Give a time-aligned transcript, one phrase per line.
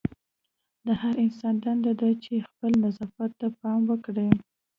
[0.85, 4.29] د هر انسان دنده ده چې خپل نظافت ته پام وکړي.